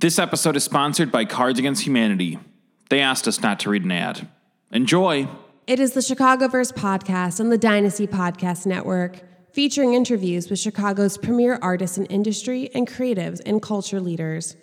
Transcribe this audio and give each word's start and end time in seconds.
This 0.00 0.20
episode 0.20 0.54
is 0.54 0.62
sponsored 0.62 1.10
by 1.10 1.24
Cards 1.24 1.58
Against 1.58 1.84
Humanity. 1.84 2.38
They 2.88 3.00
asked 3.00 3.26
us 3.26 3.42
not 3.42 3.58
to 3.58 3.70
read 3.70 3.82
an 3.82 3.90
ad. 3.90 4.28
Enjoy! 4.70 5.26
It 5.66 5.80
is 5.80 5.90
the 5.90 5.98
Chicagoverse 5.98 6.72
podcast 6.72 7.40
on 7.40 7.48
the 7.48 7.58
Dynasty 7.58 8.06
Podcast 8.06 8.64
Network, 8.64 9.18
featuring 9.52 9.94
interviews 9.94 10.50
with 10.50 10.60
Chicago's 10.60 11.18
premier 11.18 11.58
artists 11.60 11.98
in 11.98 12.06
industry 12.06 12.70
and 12.76 12.86
creatives 12.86 13.40
and 13.44 13.60
culture 13.60 14.00
leaders. 14.00 14.54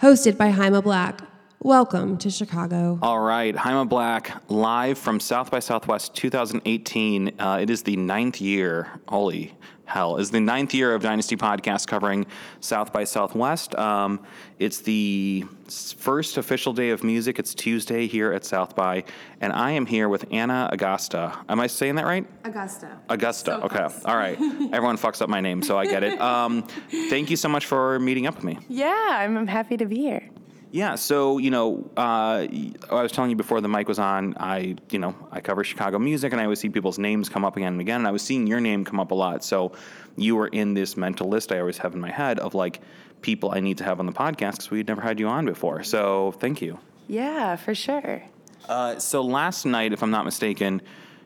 Hosted 0.00 0.38
by 0.38 0.50
Jaime 0.50 0.80
Black. 0.80 1.22
Welcome 1.58 2.16
to 2.18 2.30
Chicago. 2.30 3.00
All 3.02 3.18
right, 3.18 3.56
Jaime 3.56 3.88
Black, 3.88 4.48
live 4.48 4.96
from 4.96 5.18
South 5.18 5.50
by 5.50 5.58
Southwest 5.58 6.14
2018. 6.14 7.40
Uh, 7.40 7.58
it 7.60 7.68
is 7.68 7.82
the 7.82 7.96
ninth 7.96 8.40
year. 8.40 9.00
Holy 9.08 9.56
hell, 9.84 10.16
is 10.16 10.30
the 10.30 10.40
ninth 10.40 10.74
year 10.74 10.94
of 10.94 11.02
Dynasty 11.02 11.36
Podcast 11.36 11.86
covering 11.86 12.26
South 12.60 12.92
by 12.92 13.04
Southwest. 13.04 13.74
Um, 13.76 14.20
it's 14.58 14.78
the 14.78 15.44
first 15.68 16.36
official 16.36 16.72
day 16.72 16.90
of 16.90 17.02
music. 17.02 17.38
It's 17.38 17.54
Tuesday 17.54 18.06
here 18.06 18.32
at 18.32 18.44
South 18.44 18.74
by, 18.76 19.04
and 19.40 19.52
I 19.52 19.72
am 19.72 19.86
here 19.86 20.08
with 20.08 20.26
Anna 20.30 20.68
Augusta. 20.72 21.38
Am 21.48 21.60
I 21.60 21.66
saying 21.66 21.96
that 21.96 22.06
right? 22.06 22.26
Augusta. 22.44 22.98
Augusta. 23.08 23.58
So 23.60 23.66
okay. 23.66 23.78
close. 23.78 24.04
All 24.04 24.16
right. 24.16 24.38
Everyone 24.72 24.96
fucks 24.96 25.20
up 25.22 25.28
my 25.28 25.40
name, 25.40 25.62
so 25.62 25.78
I 25.78 25.86
get 25.86 26.02
it. 26.02 26.20
Um, 26.20 26.62
thank 27.10 27.30
you 27.30 27.36
so 27.36 27.48
much 27.48 27.66
for 27.66 27.98
meeting 27.98 28.26
up 28.26 28.36
with 28.36 28.44
me. 28.44 28.58
Yeah, 28.68 29.08
I'm, 29.10 29.36
I'm 29.36 29.46
happy 29.46 29.76
to 29.76 29.86
be 29.86 29.96
here. 29.96 30.28
Yeah, 30.74 30.96
so 30.96 31.38
you 31.38 31.52
know, 31.52 31.88
uh, 31.96 32.48
I 32.90 33.02
was 33.02 33.12
telling 33.12 33.30
you 33.30 33.36
before 33.36 33.60
the 33.60 33.68
mic 33.68 33.86
was 33.86 34.00
on. 34.00 34.34
I, 34.38 34.74
you 34.90 34.98
know, 34.98 35.14
I 35.30 35.40
cover 35.40 35.62
Chicago 35.62 36.00
music, 36.00 36.32
and 36.32 36.40
I 36.40 36.44
always 36.44 36.58
see 36.58 36.68
people's 36.68 36.98
names 36.98 37.28
come 37.28 37.44
up 37.44 37.56
again 37.56 37.74
and 37.74 37.80
again. 37.80 38.00
And 38.00 38.08
I 38.08 38.10
was 38.10 38.22
seeing 38.22 38.44
your 38.48 38.58
name 38.58 38.84
come 38.84 38.98
up 38.98 39.12
a 39.12 39.14
lot. 39.14 39.44
So 39.44 39.70
you 40.16 40.34
were 40.34 40.48
in 40.48 40.74
this 40.74 40.96
mental 40.96 41.28
list 41.28 41.52
I 41.52 41.60
always 41.60 41.78
have 41.78 41.94
in 41.94 42.00
my 42.00 42.10
head 42.10 42.40
of 42.40 42.54
like 42.54 42.80
people 43.22 43.52
I 43.54 43.60
need 43.60 43.78
to 43.78 43.84
have 43.84 44.00
on 44.00 44.06
the 44.06 44.12
podcast 44.12 44.54
because 44.54 44.72
we'd 44.72 44.88
never 44.88 45.00
had 45.00 45.20
you 45.20 45.28
on 45.28 45.46
before. 45.46 45.84
So 45.84 46.32
thank 46.40 46.60
you. 46.60 46.80
Yeah, 47.06 47.54
for 47.54 47.76
sure. 47.76 48.24
Uh, 48.68 48.98
so 48.98 49.22
last 49.22 49.66
night, 49.66 49.92
if 49.92 50.02
I'm 50.02 50.10
not 50.10 50.24
mistaken, 50.24 50.82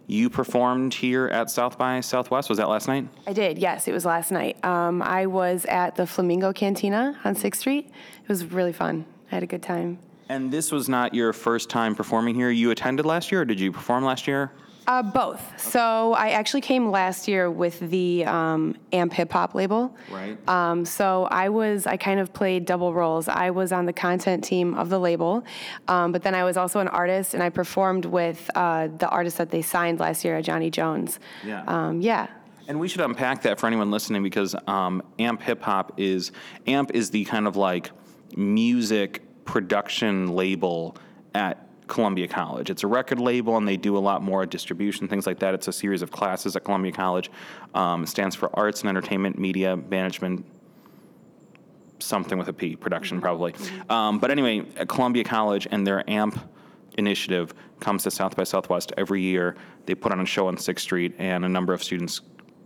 you 0.06 0.28
performed 0.28 0.92
here 0.92 1.26
at 1.28 1.48
South 1.48 1.78
by 1.78 2.00
Southwest. 2.00 2.50
Was 2.50 2.58
that 2.58 2.68
last 2.68 2.86
night? 2.86 3.08
I 3.26 3.32
did, 3.32 3.56
yes, 3.56 3.88
it 3.88 3.92
was 3.92 4.04
last 4.04 4.30
night. 4.30 4.62
Um, 4.62 5.00
I 5.00 5.24
was 5.24 5.64
at 5.64 5.94
the 5.94 6.06
Flamingo 6.06 6.52
Cantina 6.52 7.18
on 7.24 7.34
6th 7.34 7.56
Street. 7.56 7.86
It 7.86 8.28
was 8.28 8.44
really 8.44 8.74
fun. 8.74 9.06
I 9.30 9.34
had 9.34 9.42
a 9.42 9.46
good 9.46 9.62
time. 9.62 9.98
And 10.28 10.50
this 10.50 10.70
was 10.70 10.88
not 10.88 11.14
your 11.14 11.32
first 11.32 11.70
time 11.70 11.94
performing 11.94 12.34
here. 12.34 12.50
You 12.50 12.70
attended 12.70 13.06
last 13.06 13.32
year, 13.32 13.42
or 13.42 13.44
did 13.44 13.58
you 13.58 13.72
perform 13.72 14.04
last 14.04 14.26
year? 14.26 14.52
Uh, 14.88 15.02
both. 15.02 15.60
So 15.60 16.14
I 16.14 16.30
actually 16.30 16.62
came 16.62 16.90
last 16.90 17.28
year 17.28 17.50
with 17.50 17.78
the 17.90 18.24
um, 18.24 18.74
Amp 18.90 19.12
Hip 19.12 19.30
Hop 19.32 19.54
label. 19.54 19.94
Right. 20.10 20.48
Um, 20.48 20.86
so 20.86 21.28
I 21.30 21.50
was, 21.50 21.86
I 21.86 21.98
kind 21.98 22.18
of 22.20 22.32
played 22.32 22.64
double 22.64 22.94
roles. 22.94 23.28
I 23.28 23.50
was 23.50 23.70
on 23.70 23.84
the 23.84 23.92
content 23.92 24.42
team 24.44 24.72
of 24.74 24.88
the 24.88 24.98
label, 24.98 25.44
um, 25.88 26.10
but 26.10 26.22
then 26.22 26.34
I 26.34 26.42
was 26.42 26.56
also 26.56 26.80
an 26.80 26.88
artist, 26.88 27.34
and 27.34 27.42
I 27.42 27.50
performed 27.50 28.06
with 28.06 28.50
uh, 28.54 28.88
the 28.96 29.10
artist 29.10 29.36
that 29.36 29.50
they 29.50 29.60
signed 29.60 30.00
last 30.00 30.24
year, 30.24 30.40
Ajani 30.40 30.70
Jones. 30.70 31.20
Yeah. 31.44 31.64
Um, 31.66 32.00
yeah. 32.00 32.28
And 32.66 32.80
we 32.80 32.88
should 32.88 33.02
unpack 33.02 33.42
that 33.42 33.60
for 33.60 33.66
anyone 33.66 33.90
listening 33.90 34.22
because 34.22 34.54
um, 34.66 35.02
AMP 35.18 35.42
Hip 35.42 35.60
Hop 35.62 35.98
is 35.98 36.32
AMP 36.66 36.92
is 36.94 37.10
the 37.10 37.26
kind 37.26 37.46
of 37.46 37.56
like 37.56 37.90
music 38.36 39.22
production 39.44 40.28
label 40.28 40.96
at 41.34 41.66
Columbia 41.86 42.28
College. 42.28 42.70
It's 42.70 42.84
a 42.84 42.86
record 42.86 43.18
label, 43.18 43.56
and 43.56 43.66
they 43.66 43.76
do 43.76 43.96
a 43.96 43.98
lot 43.98 44.22
more 44.22 44.44
distribution, 44.46 45.08
things 45.08 45.26
like 45.26 45.38
that. 45.40 45.54
It's 45.54 45.68
a 45.68 45.72
series 45.72 46.02
of 46.02 46.10
classes 46.10 46.54
at 46.54 46.64
Columbia 46.64 46.92
College. 46.92 47.30
Um, 47.74 48.06
stands 48.06 48.36
for 48.36 48.50
Arts 48.54 48.82
and 48.82 48.88
Entertainment 48.88 49.38
Media 49.38 49.76
Management 49.76 50.44
something 52.00 52.38
with 52.38 52.48
a 52.48 52.52
P, 52.52 52.76
production 52.76 53.20
probably. 53.20 53.54
Um, 53.88 54.18
but 54.18 54.30
anyway, 54.30 54.64
at 54.76 54.88
Columbia 54.88 55.24
College 55.24 55.66
and 55.70 55.86
their 55.86 56.08
AMP 56.08 56.38
initiative 56.96 57.54
comes 57.80 58.02
to 58.04 58.10
South 58.10 58.36
by 58.36 58.44
Southwest 58.44 58.92
every 58.96 59.22
year. 59.22 59.56
They 59.86 59.94
put 59.94 60.12
on 60.12 60.20
a 60.20 60.26
show 60.26 60.48
on 60.48 60.56
Sixth 60.56 60.84
Street, 60.84 61.14
and 61.18 61.44
a 61.44 61.48
number 61.48 61.72
of 61.72 61.82
students 61.82 62.20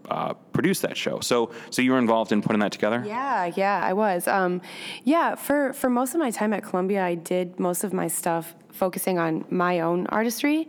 uh, 0.08 0.34
produce 0.52 0.80
that 0.80 0.96
show. 0.96 1.20
So, 1.20 1.50
so 1.70 1.82
you 1.82 1.92
were 1.92 1.98
involved 1.98 2.32
in 2.32 2.42
putting 2.42 2.60
that 2.60 2.72
together. 2.72 3.02
Yeah, 3.06 3.52
yeah, 3.56 3.80
I 3.82 3.92
was. 3.92 4.26
Um, 4.26 4.60
yeah, 5.04 5.34
for 5.34 5.72
for 5.72 5.90
most 5.90 6.14
of 6.14 6.20
my 6.20 6.30
time 6.30 6.52
at 6.52 6.62
Columbia, 6.62 7.04
I 7.04 7.14
did 7.14 7.58
most 7.58 7.84
of 7.84 7.92
my 7.92 8.08
stuff 8.08 8.54
focusing 8.72 9.18
on 9.18 9.44
my 9.50 9.80
own 9.80 10.06
artistry, 10.08 10.68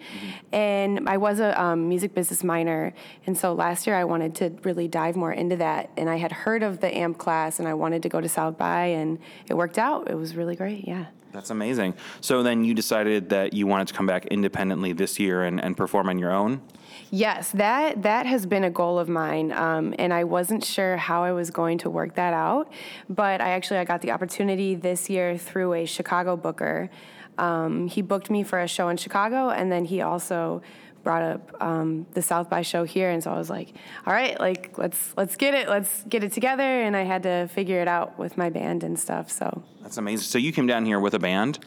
and 0.51 1.07
I 1.07 1.17
was 1.17 1.39
a 1.39 1.59
um, 1.61 1.87
music 1.87 2.13
business 2.13 2.43
minor, 2.43 2.93
and 3.25 3.37
so 3.37 3.53
last 3.53 3.87
year 3.87 3.95
I 3.95 4.03
wanted 4.03 4.35
to 4.35 4.49
really 4.63 4.87
dive 4.87 5.15
more 5.15 5.31
into 5.31 5.55
that, 5.57 5.89
and 5.97 6.09
I 6.09 6.17
had 6.17 6.31
heard 6.31 6.63
of 6.63 6.79
the 6.79 6.93
AMP 6.95 7.17
class, 7.17 7.59
and 7.59 7.67
I 7.67 7.73
wanted 7.73 8.03
to 8.03 8.09
go 8.09 8.19
to 8.21 8.29
South 8.29 8.57
by, 8.57 8.87
and 8.87 9.19
it 9.49 9.55
worked 9.55 9.79
out. 9.79 10.09
It 10.09 10.15
was 10.15 10.35
really 10.35 10.55
great. 10.55 10.87
Yeah. 10.87 11.05
That's 11.33 11.49
amazing. 11.49 11.95
So 12.21 12.43
then 12.43 12.63
you 12.63 12.73
decided 12.73 13.29
that 13.29 13.53
you 13.53 13.65
wanted 13.65 13.87
to 13.87 13.93
come 13.93 14.05
back 14.05 14.27
independently 14.27 14.93
this 14.93 15.19
year 15.19 15.43
and, 15.43 15.59
and 15.61 15.75
perform 15.75 16.07
on 16.07 16.19
your 16.19 16.31
own. 16.31 16.61
Yes, 17.09 17.51
that 17.51 18.03
that 18.03 18.25
has 18.25 18.45
been 18.45 18.63
a 18.63 18.69
goal 18.69 18.97
of 18.97 19.09
mine, 19.09 19.51
um, 19.51 19.93
and 19.99 20.13
I 20.13 20.23
wasn't 20.23 20.63
sure 20.63 20.97
how 20.97 21.23
I 21.23 21.31
was 21.31 21.51
going 21.51 21.77
to 21.79 21.89
work 21.89 22.15
that 22.15 22.33
out. 22.33 22.71
But 23.09 23.41
I 23.41 23.49
actually 23.49 23.77
I 23.77 23.83
got 23.83 24.01
the 24.01 24.11
opportunity 24.11 24.75
this 24.75 25.09
year 25.09 25.37
through 25.37 25.73
a 25.73 25.85
Chicago 25.85 26.35
booker. 26.35 26.89
Um, 27.37 27.87
he 27.87 28.01
booked 28.01 28.29
me 28.29 28.43
for 28.43 28.59
a 28.59 28.67
show 28.67 28.89
in 28.89 28.97
Chicago, 28.97 29.49
and 29.49 29.71
then 29.71 29.85
he 29.85 30.01
also 30.01 30.61
brought 31.03 31.21
up 31.21 31.61
um, 31.61 32.05
the 32.13 32.21
South 32.21 32.49
by 32.49 32.61
show 32.61 32.83
here, 32.83 33.09
and 33.09 33.23
so 33.23 33.31
I 33.31 33.37
was 33.37 33.49
like, 33.49 33.73
"All 34.05 34.13
right, 34.13 34.39
like 34.39 34.77
let's 34.77 35.13
let's 35.17 35.35
get 35.35 35.53
it, 35.53 35.67
let's 35.69 36.03
get 36.09 36.23
it 36.23 36.31
together." 36.31 36.63
And 36.63 36.95
I 36.95 37.03
had 37.03 37.23
to 37.23 37.47
figure 37.47 37.81
it 37.81 37.87
out 37.87 38.17
with 38.17 38.37
my 38.37 38.49
band 38.49 38.83
and 38.83 38.97
stuff. 38.97 39.29
So 39.29 39.63
That's 39.81 39.97
amazing. 39.97 40.25
So 40.25 40.37
you 40.37 40.51
came 40.51 40.67
down 40.67 40.85
here 40.85 40.99
with 40.99 41.13
a 41.13 41.19
band. 41.19 41.59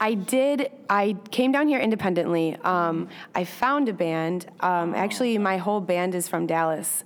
I 0.00 0.14
did. 0.14 0.70
I 0.88 1.16
came 1.30 1.52
down 1.52 1.68
here 1.68 1.78
independently. 1.78 2.56
Um, 2.64 3.08
I 3.34 3.44
found 3.44 3.88
a 3.90 3.92
band. 3.92 4.46
Um, 4.60 4.94
actually, 4.94 5.36
my 5.36 5.58
whole 5.58 5.80
band 5.80 6.14
is 6.14 6.26
from 6.26 6.46
Dallas. 6.46 7.04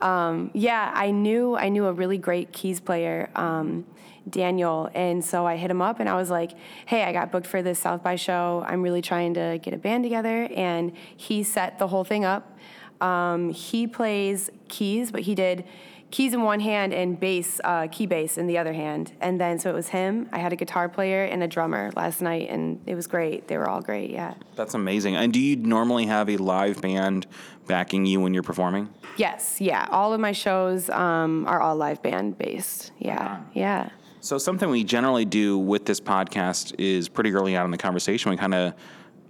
Um, 0.00 0.50
yeah, 0.54 0.92
I 0.94 1.10
knew. 1.10 1.56
I 1.56 1.68
knew 1.68 1.86
a 1.86 1.92
really 1.92 2.18
great 2.18 2.52
keys 2.52 2.80
player, 2.80 3.30
um, 3.34 3.86
Daniel, 4.28 4.90
and 4.94 5.24
so 5.24 5.46
I 5.46 5.56
hit 5.56 5.70
him 5.70 5.80
up 5.80 6.00
and 6.00 6.08
I 6.08 6.14
was 6.16 6.30
like, 6.30 6.52
"Hey, 6.86 7.04
I 7.04 7.12
got 7.12 7.32
booked 7.32 7.46
for 7.46 7.62
this 7.62 7.78
South 7.78 8.02
by 8.02 8.16
show. 8.16 8.64
I'm 8.66 8.82
really 8.82 9.02
trying 9.02 9.34
to 9.34 9.58
get 9.62 9.72
a 9.72 9.78
band 9.78 10.04
together." 10.04 10.48
And 10.54 10.92
he 11.16 11.42
set 11.42 11.78
the 11.78 11.88
whole 11.88 12.04
thing 12.04 12.24
up. 12.24 12.58
Um, 13.00 13.50
he 13.50 13.86
plays 13.86 14.50
keys, 14.68 15.10
but 15.10 15.22
he 15.22 15.34
did 15.34 15.64
keys 16.10 16.32
in 16.32 16.42
one 16.42 16.60
hand 16.60 16.94
and 16.94 17.18
bass, 17.18 17.60
uh, 17.64 17.88
key 17.90 18.06
bass 18.06 18.38
in 18.38 18.46
the 18.46 18.58
other 18.58 18.72
hand. 18.72 19.12
And 19.20 19.40
then 19.40 19.58
so 19.58 19.70
it 19.70 19.74
was 19.74 19.88
him. 19.88 20.28
I 20.32 20.38
had 20.38 20.52
a 20.52 20.56
guitar 20.56 20.88
player 20.88 21.24
and 21.24 21.42
a 21.42 21.48
drummer 21.48 21.90
last 21.96 22.22
night, 22.22 22.48
and 22.48 22.80
it 22.86 22.94
was 22.94 23.06
great. 23.06 23.48
They 23.48 23.58
were 23.58 23.68
all 23.68 23.80
great. 23.80 24.10
Yeah. 24.10 24.34
That's 24.54 24.74
amazing. 24.74 25.16
And 25.16 25.32
do 25.32 25.40
you 25.40 25.56
normally 25.56 26.06
have 26.06 26.30
a 26.30 26.36
live 26.36 26.80
band 26.80 27.26
backing 27.66 28.06
you 28.06 28.20
when 28.20 28.34
you're 28.34 28.42
performing? 28.42 28.88
Yes. 29.16 29.60
Yeah. 29.60 29.88
All 29.90 30.12
of 30.12 30.20
my 30.20 30.32
shows 30.32 30.88
um, 30.90 31.46
are 31.46 31.60
all 31.60 31.76
live 31.76 32.02
band 32.02 32.38
based. 32.38 32.92
Yeah. 32.98 33.40
Yeah. 33.52 33.90
So 34.20 34.38
something 34.38 34.68
we 34.70 34.84
generally 34.84 35.24
do 35.24 35.58
with 35.58 35.84
this 35.86 36.00
podcast 36.00 36.74
is 36.78 37.08
pretty 37.08 37.32
early 37.32 37.56
on 37.56 37.64
in 37.64 37.70
the 37.70 37.78
conversation. 37.78 38.30
We 38.30 38.36
kind 38.36 38.54
of 38.54 38.74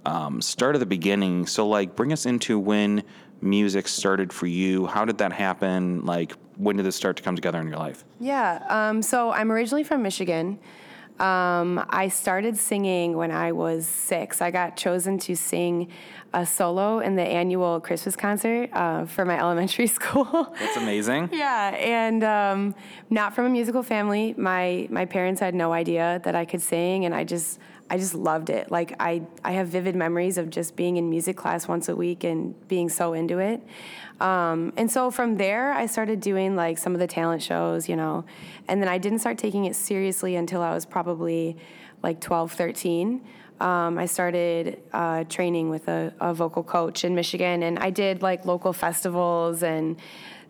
um, 0.06 0.40
start 0.40 0.74
at 0.74 0.78
the 0.78 0.86
beginning. 0.86 1.46
So 1.46 1.66
like, 1.68 1.96
bring 1.96 2.12
us 2.12 2.26
into 2.26 2.58
when 2.58 3.02
music 3.40 3.88
started 3.88 4.32
for 4.32 4.46
you. 4.46 4.86
How 4.86 5.04
did 5.04 5.18
that 5.18 5.32
happen? 5.32 6.04
Like, 6.04 6.32
when 6.56 6.76
did 6.76 6.86
this 6.86 6.96
start 6.96 7.16
to 7.18 7.22
come 7.22 7.36
together 7.36 7.60
in 7.60 7.68
your 7.68 7.78
life? 7.78 8.04
Yeah. 8.20 8.64
Um, 8.68 9.02
so 9.02 9.30
I'm 9.30 9.52
originally 9.52 9.84
from 9.84 10.02
Michigan. 10.02 10.58
Um, 11.18 11.82
I 11.88 12.08
started 12.08 12.58
singing 12.58 13.16
when 13.16 13.30
I 13.30 13.52
was 13.52 13.86
six. 13.86 14.42
I 14.42 14.50
got 14.50 14.76
chosen 14.76 15.18
to 15.20 15.34
sing 15.34 15.88
a 16.34 16.44
solo 16.44 16.98
in 16.98 17.16
the 17.16 17.22
annual 17.22 17.80
Christmas 17.80 18.16
concert 18.16 18.68
uh, 18.74 19.06
for 19.06 19.24
my 19.24 19.38
elementary 19.40 19.86
school. 19.86 20.54
That's 20.58 20.76
amazing. 20.76 21.30
Yeah, 21.36 21.74
and 21.76 22.24
um, 22.24 22.74
not 23.08 23.34
from 23.34 23.46
a 23.46 23.48
musical 23.48 23.82
family. 23.82 24.34
My 24.36 24.88
my 24.90 25.04
parents 25.06 25.40
had 25.40 25.54
no 25.54 25.72
idea 25.72 26.20
that 26.24 26.34
I 26.34 26.44
could 26.44 26.62
sing, 26.62 27.04
and 27.04 27.14
I 27.14 27.24
just 27.24 27.58
I 27.88 27.98
just 27.98 28.14
loved 28.14 28.50
it. 28.50 28.70
Like 28.70 28.94
I 28.98 29.22
I 29.44 29.52
have 29.52 29.68
vivid 29.68 29.94
memories 29.94 30.38
of 30.38 30.50
just 30.50 30.76
being 30.76 30.96
in 30.96 31.08
music 31.08 31.36
class 31.36 31.68
once 31.68 31.88
a 31.88 31.94
week 31.96 32.24
and 32.24 32.54
being 32.68 32.88
so 32.88 33.12
into 33.12 33.38
it. 33.38 33.62
Um, 34.20 34.72
and 34.76 34.90
so 34.90 35.10
from 35.10 35.36
there, 35.36 35.72
I 35.72 35.86
started 35.86 36.20
doing 36.20 36.56
like 36.56 36.78
some 36.78 36.94
of 36.94 37.00
the 37.00 37.06
talent 37.06 37.42
shows, 37.42 37.88
you 37.88 37.96
know, 37.96 38.24
and 38.66 38.80
then 38.80 38.88
I 38.88 38.98
didn't 38.98 39.18
start 39.20 39.38
taking 39.38 39.66
it 39.66 39.76
seriously 39.76 40.36
until 40.36 40.62
I 40.62 40.72
was 40.72 40.86
probably 40.86 41.56
like 42.02 42.20
12, 42.20 42.52
13. 42.52 43.20
Um, 43.60 43.98
I 43.98 44.06
started 44.06 44.82
uh, 44.92 45.24
training 45.24 45.70
with 45.70 45.88
a, 45.88 46.12
a 46.20 46.34
vocal 46.34 46.62
coach 46.62 47.04
in 47.04 47.14
Michigan, 47.14 47.62
and 47.62 47.78
I 47.78 47.90
did 47.90 48.22
like 48.22 48.44
local 48.44 48.72
festivals 48.72 49.62
and 49.62 49.96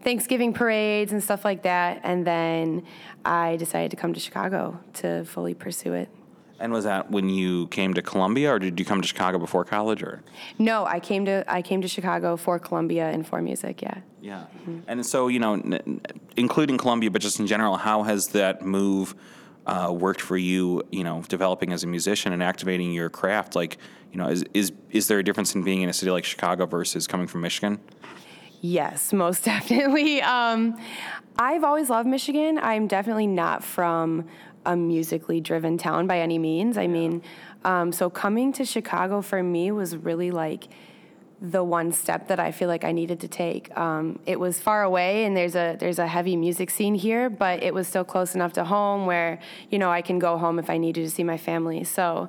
Thanksgiving 0.03 0.53
parades 0.53 1.13
and 1.13 1.23
stuff 1.23 1.45
like 1.45 1.63
that. 1.63 2.01
And 2.03 2.27
then 2.27 2.85
I 3.25 3.57
decided 3.57 3.91
to 3.93 3.97
come 3.97 4.13
to 4.15 4.21
Chicago 4.21 4.81
to 4.95 5.25
fully 5.25 5.55
pursue 5.55 5.93
it. 5.93 6.09
And 6.59 6.73
was 6.73 6.85
that 6.85 7.11
when 7.11 7.29
you 7.29 7.67
came 7.69 7.95
to 7.95 8.03
Columbia, 8.03 8.55
or 8.55 8.59
did 8.59 8.79
you 8.79 8.87
come 8.87 9.03
to 9.03 9.09
Chicago 9.09 9.39
before 9.39 9.65
college, 9.65 10.03
or? 10.03 10.23
No, 10.59 10.87
I 10.87 11.01
came 11.01 11.25
to 11.27 11.45
I 11.47 11.63
came 11.63 11.83
to 11.83 11.89
Chicago 11.89 12.37
for 12.37 12.59
Columbia 12.59 13.09
and 13.09 13.27
for 13.27 13.43
music. 13.43 13.83
Yeah. 13.83 13.99
Yeah. 14.21 14.45
And 14.87 15.05
so, 15.05 15.29
you 15.29 15.39
know, 15.39 15.55
n- 15.55 16.01
including 16.37 16.79
Columbia, 16.79 17.11
but 17.11 17.23
just 17.23 17.39
in 17.39 17.47
general, 17.47 17.77
how 17.77 18.03
has 18.03 18.29
that 18.29 18.63
move 18.63 19.15
uh, 19.67 19.93
worked 19.93 20.21
for 20.21 20.37
you, 20.37 20.83
you 20.91 21.05
know, 21.05 21.23
developing 21.29 21.73
as 21.73 21.83
a 21.83 21.87
musician 21.87 22.33
and 22.33 22.43
activating 22.43 22.93
your 22.93 23.11
craft. 23.11 23.55
Like, 23.55 23.79
you 24.13 24.19
know, 24.19 24.29
is 24.29 24.45
is 24.55 24.73
is 24.91 25.09
there 25.09 25.19
a 25.19 25.25
difference 25.25 25.55
in 25.55 25.63
being 25.63 25.83
in 25.83 25.89
a 25.89 25.93
city 25.93 26.11
like 26.11 26.25
Chicago 26.25 26.67
versus 26.67 27.07
coming 27.07 27.27
from 27.27 27.41
Michigan? 27.41 27.81
Yes, 28.61 29.13
most 29.13 29.45
definitely. 29.53 30.23
Um, 30.23 30.77
I've 31.39 31.65
always 31.65 31.91
loved 31.91 32.09
Michigan. 32.09 32.59
I'm 32.59 32.87
definitely 32.87 33.27
not 33.27 33.63
from 33.63 34.27
a 34.67 34.77
musically 34.77 35.41
driven 35.41 35.79
town 35.79 36.07
by 36.07 36.21
any 36.21 36.39
means. 36.39 36.77
I 36.77 36.87
mean, 36.87 37.23
um, 37.65 37.93
so 37.93 38.11
coming 38.11 38.53
to 38.55 38.65
Chicago 38.65 39.23
for 39.23 39.43
me 39.43 39.71
was 39.71 39.97
really 39.97 40.31
like 40.31 40.69
the 41.41 41.63
one 41.63 41.93
step 41.93 42.29
that 42.29 42.41
I 42.41 42.51
feel 42.51 42.69
like 42.69 42.85
I 42.85 42.93
needed 42.93 43.21
to 43.21 43.29
take. 43.29 43.77
Um, 43.77 44.19
it 44.27 44.41
was 44.41 44.59
far 44.59 44.83
away, 44.83 45.25
and 45.25 45.37
there's 45.37 45.55
a 45.55 45.77
there's 45.79 45.99
a 45.99 46.07
heavy 46.07 46.37
music 46.37 46.71
scene 46.71 46.95
here, 46.95 47.29
but 47.29 47.63
it 47.63 47.75
was 47.75 47.87
still 47.87 48.05
close 48.05 48.35
enough 48.35 48.55
to 48.55 48.65
home 48.65 49.07
where 49.07 49.39
you 49.71 49.79
know 49.79 49.91
I 49.91 50.03
can 50.03 50.19
go 50.19 50.39
home 50.39 50.59
if 50.59 50.71
I 50.71 50.79
needed 50.79 51.05
to 51.05 51.11
see 51.11 51.25
my 51.25 51.39
family. 51.39 51.85
So, 51.85 52.29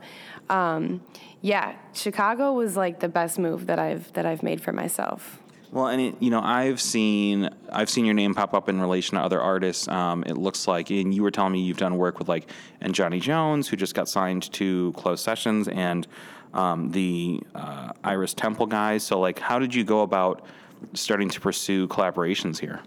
um, 0.50 1.02
yeah, 1.42 1.76
Chicago 1.94 2.54
was 2.54 2.76
like 2.76 3.00
the 3.00 3.10
best 3.10 3.40
move 3.40 3.68
that 3.68 3.80
I've 3.80 4.12
that 4.14 4.26
I've 4.26 4.44
made 4.44 4.62
for 4.62 4.74
myself. 4.74 5.42
Well, 5.72 5.88
and 5.88 6.02
it, 6.02 6.16
you 6.20 6.30
know, 6.30 6.40
I've 6.42 6.80
seen 6.80 7.50
I've 7.72 7.90
seen 7.90 8.06
your 8.06 8.14
name 8.14 8.34
pop 8.34 8.54
up 8.54 8.70
in 8.70 8.80
relation 8.80 9.18
to 9.18 9.22
other 9.22 9.42
artists. 9.42 9.88
Um, 9.88 10.24
it 10.26 10.38
looks 10.38 10.68
like, 10.68 10.90
and 10.90 11.14
you 11.14 11.24
were 11.24 11.32
telling 11.32 11.54
me 11.54 11.62
you've 11.62 11.78
done 11.78 11.98
work 11.98 12.20
with 12.20 12.30
like 12.30 12.50
and 12.80 12.94
Ajani 12.94 13.22
Jones, 13.22 13.68
who 13.68 13.76
just 13.76 13.94
got 13.94 14.08
signed 14.08 14.52
to 14.54 14.94
Closed 14.94 15.24
Sessions, 15.24 15.68
and 15.68 16.08
um, 16.54 16.92
the 16.92 17.42
uh, 17.54 17.92
Iris 18.04 18.34
Temple 18.34 18.66
guys. 18.66 19.04
So, 19.04 19.20
like, 19.20 19.40
how 19.40 19.60
did 19.60 19.76
you 19.76 19.84
go 19.84 20.02
about 20.02 20.46
starting 20.94 21.30
to 21.30 21.40
pursue 21.42 21.88
collaborations 21.88 22.60
here? 22.60 22.82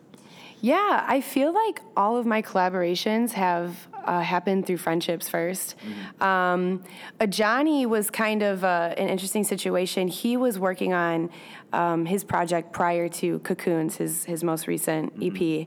Yeah, 0.62 1.04
I 1.06 1.20
feel 1.20 1.52
like 1.52 1.80
all 1.96 2.16
of 2.16 2.26
my 2.26 2.42
collaborations 2.42 3.32
have 3.32 3.88
uh, 4.04 4.20
happened 4.20 4.66
through 4.66 4.76
friendships 4.76 5.28
1st 5.28 5.74
mm-hmm. 5.74 6.22
um, 6.22 6.82
Ajani 7.20 7.86
was 7.86 8.10
kind 8.10 8.42
of 8.42 8.64
uh, 8.64 8.94
an 8.96 9.08
interesting 9.08 9.44
situation. 9.44 10.08
He 10.08 10.36
was 10.36 10.58
working 10.58 10.92
on 10.92 11.30
um, 11.72 12.06
his 12.06 12.24
project 12.24 12.72
prior 12.72 13.08
to 13.08 13.38
Cocoons, 13.40 13.96
his 13.96 14.24
his 14.24 14.42
most 14.42 14.66
recent 14.66 15.18
mm-hmm. 15.18 15.62
EP, 15.62 15.66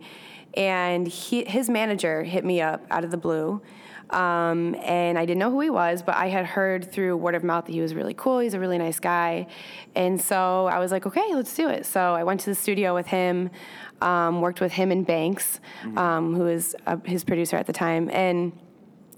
and 0.56 1.08
he, 1.08 1.44
his 1.46 1.70
manager 1.70 2.24
hit 2.24 2.46
me 2.46 2.62
up 2.62 2.86
out 2.92 3.04
of 3.04 3.12
the 3.12 3.18
blue. 3.18 3.62
Um, 4.10 4.76
and 4.84 5.18
I 5.18 5.26
didn't 5.26 5.40
know 5.40 5.50
who 5.50 5.62
he 5.62 5.70
was, 5.70 6.04
but 6.04 6.16
I 6.16 6.28
had 6.28 6.46
heard 6.46 6.92
through 6.92 7.18
word 7.18 7.34
of 7.36 7.44
mouth 7.44 7.66
that 7.66 7.72
he 7.72 7.82
was 7.82 7.96
really 7.96 8.14
cool. 8.14 8.40
He's 8.40 8.54
a 8.54 8.60
really 8.60 8.78
nice 8.78 9.00
guy. 9.00 9.48
And 9.96 10.22
so 10.22 10.68
I 10.68 10.78
was 10.80 10.92
like, 10.92 11.08
okay, 11.08 11.34
let's 11.34 11.56
do 11.56 11.68
it. 11.70 11.86
So 11.86 12.14
I 12.14 12.24
went 12.24 12.42
to 12.42 12.50
the 12.50 12.56
studio 12.56 12.94
with 12.94 13.08
him, 13.08 13.50
um, 14.02 14.42
worked 14.42 14.62
with 14.62 14.74
him 14.74 14.92
and 14.92 15.06
Banks, 15.06 15.60
mm-hmm. 15.82 15.98
um, 15.98 16.36
who 16.36 16.44
was 16.44 16.76
uh, 16.86 16.98
his 17.06 17.24
producer 17.24 17.58
at 17.58 17.66
the 17.66 17.74
time. 17.74 18.10
And 18.12 18.54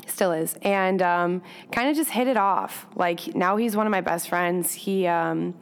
still 0.07 0.31
is 0.31 0.55
and 0.61 1.01
um, 1.01 1.41
kind 1.71 1.89
of 1.89 1.95
just 1.95 2.11
hit 2.11 2.27
it 2.27 2.37
off 2.37 2.85
like 2.95 3.35
now 3.35 3.57
he's 3.57 3.75
one 3.75 3.87
of 3.87 3.91
my 3.91 4.01
best 4.01 4.29
friends 4.29 4.71
he 4.71 5.07
um, 5.07 5.55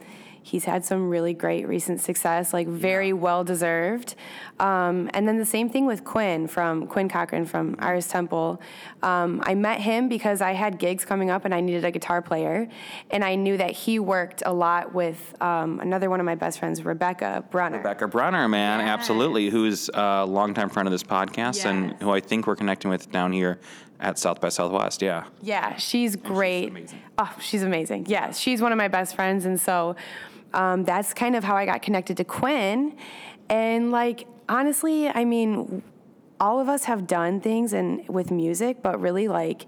he's 0.44 0.66
had 0.66 0.84
some 0.84 1.08
really 1.08 1.32
great 1.32 1.66
recent 1.66 2.02
success, 2.02 2.52
like 2.52 2.68
very 2.68 3.14
well 3.14 3.42
deserved. 3.42 4.14
Um, 4.60 5.10
and 5.14 5.26
then 5.26 5.38
the 5.38 5.46
same 5.46 5.70
thing 5.70 5.86
with 5.86 6.04
Quinn 6.04 6.46
from 6.46 6.86
Quinn 6.86 7.08
Cochran 7.08 7.46
from 7.46 7.76
Iris 7.78 8.06
Temple. 8.08 8.60
Um, 9.02 9.42
I 9.44 9.54
met 9.54 9.80
him 9.80 10.06
because 10.08 10.42
I 10.42 10.52
had 10.52 10.78
gigs 10.78 11.06
coming 11.06 11.30
up 11.30 11.46
and 11.46 11.54
I 11.54 11.60
needed 11.60 11.84
a 11.86 11.90
guitar 11.90 12.20
player, 12.20 12.68
and 13.10 13.24
I 13.24 13.36
knew 13.36 13.56
that 13.56 13.70
he 13.70 13.98
worked 13.98 14.42
a 14.44 14.52
lot 14.52 14.94
with 14.94 15.34
um, 15.40 15.80
another 15.80 16.10
one 16.10 16.20
of 16.20 16.26
my 16.26 16.34
best 16.34 16.58
friends, 16.58 16.84
Rebecca 16.84 17.42
Brunner. 17.50 17.78
Rebecca 17.78 18.06
Brunner, 18.06 18.46
man, 18.46 18.80
yes. 18.80 18.88
absolutely, 18.88 19.48
who's 19.48 19.88
a 19.94 20.26
longtime 20.26 20.68
friend 20.68 20.86
of 20.86 20.92
this 20.92 21.02
podcast 21.02 21.56
yes. 21.56 21.64
and 21.64 21.94
who 22.02 22.10
I 22.10 22.20
think 22.20 22.46
we're 22.46 22.56
connecting 22.56 22.90
with 22.90 23.10
down 23.10 23.32
here 23.32 23.58
at 23.98 24.18
South 24.18 24.40
by 24.40 24.50
Southwest. 24.50 25.00
Yeah. 25.00 25.24
Yeah, 25.42 25.76
she's 25.76 26.16
great. 26.16 26.72
She's 26.76 26.94
oh, 27.16 27.34
she's 27.40 27.62
amazing. 27.62 28.06
Yeah, 28.08 28.32
she's 28.32 28.60
one 28.60 28.72
of 28.72 28.78
my 28.78 28.88
best 28.88 29.14
friends, 29.14 29.46
and 29.46 29.58
so 29.58 29.96
um, 30.54 30.84
that's 30.84 31.12
kind 31.12 31.36
of 31.36 31.44
how 31.44 31.56
I 31.56 31.66
got 31.66 31.82
connected 31.82 32.16
to 32.18 32.24
Quinn. 32.24 32.96
And 33.48 33.90
like 33.90 34.26
honestly, 34.48 35.08
I 35.08 35.24
mean, 35.24 35.82
all 36.40 36.60
of 36.60 36.68
us 36.68 36.84
have 36.84 37.06
done 37.06 37.40
things 37.40 37.72
and 37.72 38.06
with 38.08 38.30
music, 38.30 38.82
but 38.82 39.00
really 39.00 39.28
like 39.28 39.66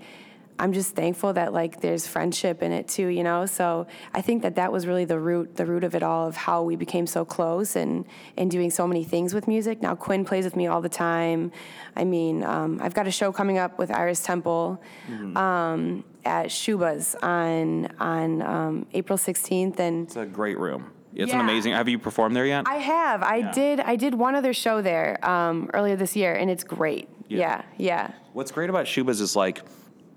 I'm 0.59 0.73
just 0.73 0.95
thankful 0.95 1.33
that 1.35 1.53
like 1.53 1.81
there's 1.81 2.07
friendship 2.07 2.63
in 2.63 2.73
it 2.73 2.89
too, 2.89 3.09
you 3.09 3.23
know. 3.23 3.47
So 3.47 3.87
I 4.15 4.23
think 4.23 4.43
that 4.43 4.57
that 4.57 4.73
was 4.73 4.87
really 4.87 5.05
the 5.05 5.19
root, 5.19 5.57
the 5.57 5.67
root 5.67 5.85
of 5.85 5.95
it 5.95 6.03
all, 6.03 6.27
of 6.27 6.37
how 6.37 6.63
we 6.63 6.77
became 6.77 7.07
so 7.07 7.25
close 7.25 7.77
and 7.77 8.05
and 8.37 8.51
doing 8.51 8.71
so 8.71 8.87
many 8.87 9.05
things 9.05 9.35
with 9.35 9.49
music. 9.49 9.83
Now 9.83 9.95
Quinn 9.95 10.25
plays 10.25 10.45
with 10.45 10.57
me 10.57 10.67
all 10.67 10.81
the 10.81 10.89
time. 10.89 11.53
I 11.95 12.05
mean, 12.05 12.43
um, 12.45 12.81
I've 12.83 12.95
got 12.95 13.07
a 13.07 13.11
show 13.11 13.33
coming 13.33 13.59
up 13.59 13.79
with 13.79 13.91
Iris 13.91 14.23
Temple 14.23 14.83
mm-hmm. 15.11 15.37
um, 15.37 16.05
at 16.25 16.47
Schubas 16.47 17.15
on 17.23 17.89
on 17.99 18.43
um, 18.43 18.87
April 18.95 19.19
16th, 19.19 19.79
and 19.79 20.07
it's 20.07 20.17
a 20.17 20.27
great 20.27 20.59
room. 20.59 20.93
It's 21.15 21.31
yeah. 21.31 21.41
an 21.41 21.41
amazing. 21.41 21.73
Have 21.73 21.89
you 21.89 21.99
performed 21.99 22.37
there 22.37 22.45
yet? 22.45 22.65
I 22.69 22.77
have. 22.77 23.23
I 23.23 23.37
yeah. 23.37 23.53
did. 23.53 23.81
I 23.81 23.97
did 23.97 24.15
one 24.15 24.35
other 24.35 24.53
show 24.53 24.83
there 24.83 25.19
um, 25.27 25.71
earlier 25.73 25.97
this 25.97 26.15
year, 26.15 26.35
and 26.35 26.51
it's 26.51 26.63
great. 26.63 27.09
Yeah. 27.29 27.39
yeah, 27.39 27.63
yeah. 27.79 28.11
What's 28.35 28.53
great 28.53 28.69
about 28.69 28.85
Schubas 28.85 29.21
is 29.21 29.35
like 29.35 29.63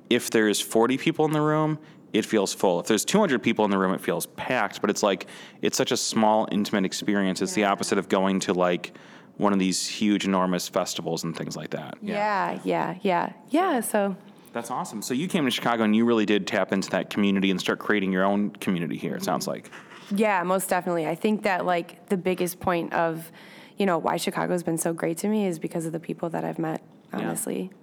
if 0.09 0.29
there's 0.29 0.59
40 0.59 0.97
people 0.97 1.25
in 1.25 1.31
the 1.31 1.41
room, 1.41 1.79
it 2.13 2.25
feels 2.25 2.53
full. 2.53 2.79
If 2.79 2.87
there's 2.87 3.05
200 3.05 3.41
people 3.41 3.65
in 3.65 3.71
the 3.71 3.77
room, 3.77 3.93
it 3.93 4.01
feels 4.01 4.25
packed. 4.25 4.81
But 4.81 4.89
it's 4.89 5.03
like 5.03 5.27
it's 5.61 5.77
such 5.77 5.91
a 5.91 5.97
small, 5.97 6.47
intimate 6.51 6.85
experience. 6.85 7.41
It's 7.41 7.55
yeah. 7.55 7.65
the 7.65 7.71
opposite 7.71 7.97
of 7.97 8.09
going 8.09 8.39
to 8.41 8.53
like 8.53 8.93
one 9.37 9.53
of 9.53 9.59
these 9.59 9.87
huge, 9.87 10.25
enormous 10.25 10.67
festivals 10.67 11.23
and 11.23 11.35
things 11.35 11.55
like 11.55 11.69
that. 11.69 11.97
Yeah, 12.01 12.59
yeah, 12.63 12.95
yeah, 13.01 13.31
yeah. 13.49 13.73
yeah 13.73 13.79
so 13.81 14.15
that's 14.51 14.71
awesome. 14.71 15.01
So 15.01 15.13
you 15.13 15.27
came 15.27 15.45
to 15.45 15.51
Chicago 15.51 15.83
and 15.83 15.95
you 15.95 16.05
really 16.05 16.25
did 16.25 16.47
tap 16.47 16.71
into 16.73 16.89
that 16.89 17.09
community 17.09 17.51
and 17.51 17.59
start 17.59 17.79
creating 17.79 18.11
your 18.11 18.25
own 18.25 18.49
community 18.49 18.97
here. 18.97 19.15
It 19.15 19.23
sounds 19.23 19.47
like. 19.47 19.69
Yeah, 20.13 20.41
most 20.43 20.69
definitely. 20.69 21.07
I 21.07 21.15
think 21.15 21.43
that 21.43 21.65
like 21.65 22.09
the 22.09 22.17
biggest 22.17 22.59
point 22.59 22.93
of, 22.93 23.31
you 23.77 23.85
know, 23.85 23.97
why 23.97 24.17
Chicago's 24.17 24.63
been 24.63 24.77
so 24.77 24.91
great 24.91 25.19
to 25.19 25.27
me 25.27 25.45
is 25.45 25.59
because 25.59 25.85
of 25.85 25.91
the 25.91 25.99
people 25.99 26.29
that 26.29 26.43
I've 26.43 26.59
met. 26.59 26.81
Honestly. 27.13 27.71
Yeah. 27.71 27.77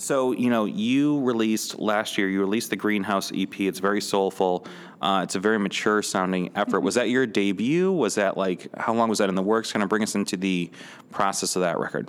So, 0.00 0.32
you 0.32 0.48
know, 0.48 0.64
you 0.64 1.20
released 1.20 1.78
last 1.78 2.16
year, 2.16 2.30
you 2.30 2.40
released 2.40 2.70
the 2.70 2.76
Greenhouse 2.76 3.30
EP. 3.34 3.60
It's 3.60 3.80
very 3.80 4.00
soulful. 4.00 4.66
Uh, 5.02 5.20
it's 5.24 5.34
a 5.34 5.38
very 5.38 5.58
mature 5.58 6.00
sounding 6.00 6.50
effort. 6.56 6.80
Was 6.80 6.94
that 6.94 7.10
your 7.10 7.26
debut? 7.26 7.92
Was 7.92 8.14
that 8.14 8.38
like, 8.38 8.74
how 8.78 8.94
long 8.94 9.10
was 9.10 9.18
that 9.18 9.28
in 9.28 9.34
the 9.34 9.42
works? 9.42 9.72
Kind 9.72 9.82
of 9.82 9.90
bring 9.90 10.02
us 10.02 10.14
into 10.14 10.38
the 10.38 10.70
process 11.10 11.54
of 11.54 11.60
that 11.60 11.78
record. 11.78 12.08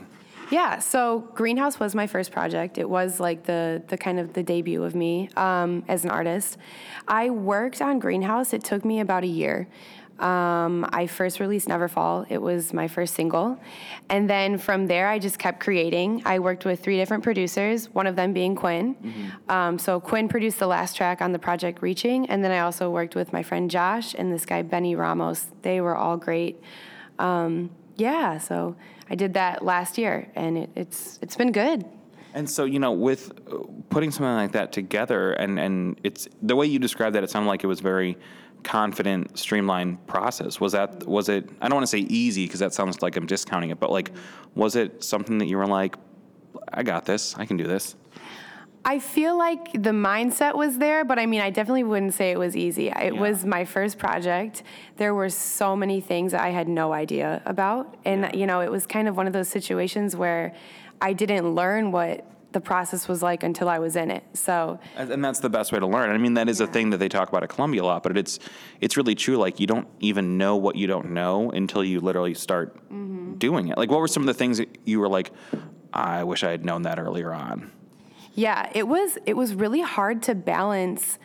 Yeah, 0.52 0.80
so 0.80 1.20
Greenhouse 1.34 1.82
was 1.82 1.94
my 1.94 2.08
first 2.08 2.32
project. 2.32 2.78
It 2.78 2.90
was 2.90 3.22
like 3.22 3.44
the 3.44 3.82
the 3.88 3.98
kind 3.98 4.20
of 4.20 4.34
the 4.34 4.44
debut 4.44 4.84
of 4.84 4.96
me 4.96 5.30
um, 5.38 5.84
as 5.88 6.04
an 6.04 6.12
artist. 6.12 6.58
I 7.08 7.30
worked 7.30 7.82
on 7.82 8.00
Greenhouse. 8.00 8.52
It 8.54 8.64
took 8.64 8.84
me 8.84 9.00
about 9.00 9.24
a 9.24 9.28
year. 9.28 9.70
Um, 10.22 10.88
I 10.94 11.08
first 11.08 11.40
released 11.40 11.68
Never 11.68 11.88
Fall. 11.88 12.26
It 12.30 12.42
was 12.42 12.74
my 12.74 12.88
first 12.88 13.16
single. 13.16 13.60
And 14.10 14.30
then 14.30 14.58
from 14.58 14.88
there, 14.88 15.08
I 15.10 15.18
just 15.20 15.40
kept 15.40 15.60
creating. 15.60 16.22
I 16.26 16.40
worked 16.40 16.64
with 16.64 16.84
three 16.84 16.98
different 16.98 17.24
producers, 17.24 17.90
one 17.90 18.06
of 18.06 18.16
them 18.16 18.32
being 18.32 18.56
Quinn. 18.56 18.96
Mm-hmm. 18.96 19.52
Um, 19.52 19.80
so 19.80 20.00
Quinn 20.00 20.28
produced 20.28 20.60
the 20.60 20.68
last 20.68 20.96
track 20.96 21.22
on 21.22 21.32
the 21.32 21.40
project 21.40 21.82
Reaching. 21.82 22.30
And 22.30 22.44
then 22.44 22.52
I 22.52 22.60
also 22.60 22.90
worked 22.90 23.16
with 23.16 23.34
my 23.34 23.42
friend 23.42 23.70
Josh 23.70 24.14
and 24.14 24.32
this 24.32 24.46
guy, 24.46 24.62
Benny 24.62 24.96
Ramos. 24.96 25.48
They 25.64 25.82
were 25.82 25.96
all 25.96 26.18
great. 26.18 26.62
Um, 27.18 27.72
yeah, 27.98 28.38
so 28.38 28.76
I 29.10 29.16
did 29.16 29.34
that 29.34 29.64
last 29.64 29.98
year, 29.98 30.32
and 30.36 30.58
it, 30.58 30.70
it's 30.76 31.20
it's 31.22 31.36
been 31.36 31.52
good. 31.52 31.86
And 32.34 32.50
so, 32.50 32.64
you 32.64 32.80
know, 32.80 32.94
with 32.94 33.32
uh, 33.52 33.58
putting 33.90 34.12
something 34.12 34.34
like 34.34 34.54
that 34.54 34.72
together, 34.72 35.34
and, 35.34 35.60
and 35.60 36.00
it's 36.04 36.28
the 36.42 36.56
way 36.56 36.66
you 36.66 36.80
described 36.80 37.16
that, 37.16 37.24
it 37.24 37.30
sounded 37.30 37.50
like 37.50 37.64
it 37.64 37.68
was 37.68 37.82
very 37.82 38.18
confident, 38.64 39.38
streamlined 39.38 40.06
process? 40.08 40.60
Was 40.60 40.74
that 40.74 41.08
was 41.08 41.30
it? 41.30 41.50
I 41.62 41.68
don't 41.68 41.76
want 41.76 41.84
to 41.84 41.92
say 41.92 42.00
easy 42.00 42.46
because 42.46 42.60
that 42.60 42.74
sounds 42.74 43.02
like 43.02 43.16
I'm 43.16 43.26
discounting 43.26 43.70
it, 43.70 43.80
but 43.80 43.92
like, 43.92 44.12
was 44.56 44.76
it 44.76 45.04
something 45.04 45.38
that 45.40 45.48
you 45.48 45.58
were 45.58 45.68
like, 45.68 45.96
I 46.74 46.84
got 46.84 47.06
this, 47.06 47.36
I 47.38 47.46
can 47.46 47.58
do 47.58 47.66
this? 47.66 47.96
I 48.84 48.98
feel 48.98 49.38
like 49.38 49.74
the 49.74 49.92
mindset 49.92 50.56
was 50.56 50.80
there, 50.80 51.06
but 51.06 51.20
I 51.20 51.28
mean, 51.28 51.42
I 51.42 51.52
definitely 51.52 51.84
wouldn't 51.84 52.16
say 52.16 52.32
it 52.32 52.40
was 52.40 52.56
easy. 52.56 52.88
It 52.88 53.14
yeah. 53.14 53.20
was 53.20 53.46
my 53.46 53.64
first 53.64 54.00
project. 54.00 54.64
There 54.98 55.14
were 55.14 55.30
so 55.30 55.76
many 55.76 56.02
things 56.02 56.34
I 56.34 56.50
had 56.50 56.68
no 56.68 56.92
idea 56.92 57.44
about. 57.46 57.96
And, 58.06 58.22
yeah. 58.22 58.36
you 58.36 58.48
know, 58.48 58.62
it 58.62 58.72
was 58.72 58.88
kind 58.88 59.08
of 59.08 59.16
one 59.16 59.28
of 59.28 59.34
those 59.34 59.50
situations 59.50 60.16
where 60.16 60.56
I 61.00 61.14
didn't 61.14 61.54
learn 61.54 61.92
what 61.92 62.26
the 62.52 62.62
process 62.62 63.08
was 63.08 63.22
like 63.22 63.44
until 63.44 63.70
I 63.70 63.80
was 63.80 63.96
in 63.96 64.12
it. 64.12 64.24
So 64.34 64.80
and 64.96 65.24
that's 65.24 65.40
the 65.40 65.50
best 65.50 65.72
way 65.72 65.80
to 65.80 65.88
learn. 65.88 66.10
I 66.10 66.18
mean, 66.18 66.34
that 66.36 66.50
is 66.50 66.60
yeah. 66.60 66.68
a 66.68 66.70
thing 66.70 66.90
that 66.92 66.98
they 66.98 67.10
talk 67.10 67.30
about 67.30 67.44
at 67.44 67.50
Columbia 67.50 67.84
a 67.84 67.86
lot, 67.86 68.04
but 68.04 68.18
it's 68.18 68.40
it's 68.80 68.98
really 68.98 69.16
true. 69.16 69.38
Like 69.38 69.60
you 69.60 69.68
don't 69.68 69.88
even 70.00 70.38
know 70.38 70.56
what 70.56 70.76
you 70.76 70.88
don't 70.88 71.12
know 71.12 71.52
until 71.52 71.84
you 71.84 72.00
literally 72.00 72.34
start 72.34 72.76
mm-hmm. 72.92 73.36
doing 73.36 73.70
it. 73.70 73.78
Like, 73.78 73.90
what 73.90 74.00
were 74.00 74.08
some 74.08 74.24
of 74.24 74.28
the 74.28 74.34
things 74.34 74.58
that 74.58 74.70
you 74.86 75.00
were 75.00 75.10
like, 75.10 75.32
I 75.94 76.24
wish 76.24 76.44
I 76.44 76.52
had 76.52 76.66
known 76.66 76.84
that 76.84 77.00
earlier 77.00 77.34
on? 77.34 77.72
Yeah, 78.34 78.70
it 78.74 78.88
was 78.88 79.18
it 79.26 79.36
was 79.36 79.54
really 79.54 79.82
hard 79.82 80.24
to 80.24 80.36
balance 80.36 81.20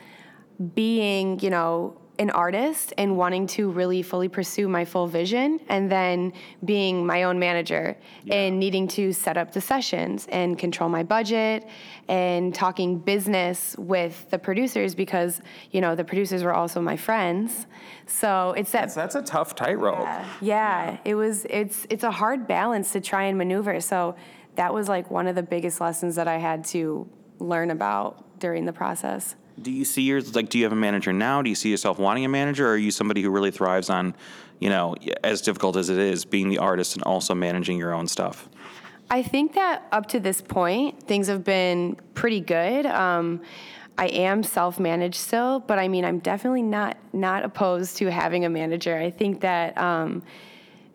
being, 0.75 1.38
you 1.40 1.50
know, 1.50 2.00
an 2.18 2.30
artist 2.30 2.94
and 2.96 3.16
wanting 3.16 3.46
to 3.46 3.70
really 3.70 4.02
fully 4.02 4.28
pursue 4.28 4.68
my 4.68 4.85
full 4.85 5.06
vision, 5.06 5.61
and 5.68 5.90
then 5.90 6.32
being 6.64 7.04
my 7.06 7.25
own 7.25 7.38
manager 7.38 7.96
and 8.30 8.58
needing 8.58 8.88
to 8.88 9.12
set 9.12 9.37
up 9.37 9.52
the 9.52 9.61
sessions 9.61 10.26
and 10.30 10.58
control 10.58 10.88
my 10.88 11.02
budget 11.02 11.68
and 12.08 12.54
talking 12.54 12.99
business 12.99 13.76
with 13.78 14.28
the 14.30 14.38
producers 14.38 14.94
because, 14.94 15.40
you 15.73 15.80
know, 15.80 15.94
the 15.94 16.04
producers 16.04 16.42
were 16.42 16.54
also 16.54 16.80
my 16.80 16.96
friends. 16.96 17.66
So 18.06 18.54
it's 18.56 18.73
that 18.73 18.94
That's 18.94 19.14
a 19.14 19.23
tough 19.23 19.54
tightrope. 19.54 20.06
yeah, 20.40 20.96
it 21.04 21.14
was. 21.16 21.44
It's 21.50 21.87
it's 21.90 22.04
a 22.04 22.11
hard 22.11 22.46
balance 22.46 22.92
to 22.92 23.00
try 23.00 23.25
and 23.25 23.37
maneuver. 23.37 23.80
So 23.80 24.16
that 24.54 24.73
was 24.73 24.88
like 24.88 25.11
one 25.11 25.26
of 25.26 25.35
the 25.35 25.42
biggest 25.42 25.80
lessons 25.80 26.14
that 26.16 26.28
I 26.28 26.38
had 26.38 26.64
to 26.66 27.08
learn 27.38 27.70
about 27.70 28.38
during 28.40 28.64
the 28.64 28.73
process. 28.73 29.35
Do 29.60 29.70
you 29.70 29.84
see 29.84 30.02
yours 30.02 30.34
like? 30.34 30.48
Do 30.48 30.58
you 30.58 30.64
have 30.64 30.72
a 30.72 30.76
manager 30.76 31.12
now? 31.12 31.42
Do 31.42 31.48
you 31.48 31.56
see 31.56 31.70
yourself 31.70 31.98
wanting 31.98 32.25
a 32.25 32.28
manager, 32.28 32.66
or 32.66 32.72
are 32.72 32.76
you 32.76 32.90
somebody 32.90 33.22
who 33.22 33.30
really 33.30 33.50
thrives 33.50 33.88
on, 33.88 34.14
you 34.58 34.68
know, 34.68 34.94
as 35.25 35.40
difficult 35.40 35.76
as 35.76 35.88
it 35.88 35.98
is, 35.98 36.25
being 36.25 36.50
the 36.50 36.58
artist 36.58 36.94
and 36.94 37.02
also 37.04 37.34
managing 37.34 37.78
your 37.78 37.94
own 37.94 38.06
stuff? 38.06 38.48
I 39.10 39.22
think 39.22 39.54
that 39.54 39.86
up 39.92 40.06
to 40.08 40.20
this 40.20 40.42
point, 40.42 41.02
things 41.04 41.28
have 41.28 41.44
been 41.44 41.96
pretty 42.14 42.40
good. 42.40 42.86
Um, 42.86 43.40
I 43.96 44.08
am 44.08 44.42
self-managed 44.42 45.14
still, 45.14 45.60
but 45.60 45.78
I 45.78 45.88
mean, 45.88 46.04
I'm 46.04 46.18
definitely 46.18 46.62
not 46.62 46.98
not 47.14 47.44
opposed 47.44 47.96
to 47.98 48.10
having 48.10 48.44
a 48.44 48.50
manager. 48.50 48.96
I 48.96 49.10
think 49.10 49.40
that, 49.40 49.78
um, 49.78 50.22